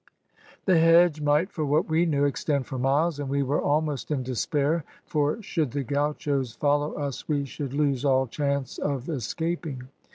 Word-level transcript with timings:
"The 0.65 0.79
hedge 0.79 1.21
might, 1.21 1.51
for 1.51 1.63
what 1.63 1.87
we 1.87 2.07
knew, 2.07 2.25
extend 2.25 2.65
for 2.65 2.79
miles, 2.79 3.19
and 3.19 3.29
we 3.29 3.43
were 3.43 3.61
almost 3.61 4.09
in 4.09 4.23
despair; 4.23 4.83
for 5.05 5.39
should 5.43 5.69
the 5.69 5.83
gauchos 5.83 6.53
follow 6.53 6.93
us 6.93 7.27
we 7.27 7.45
should 7.45 7.75
lose 7.75 8.03
all 8.03 8.25
chance 8.25 8.79
of 8.79 9.07
escaping. 9.09 9.89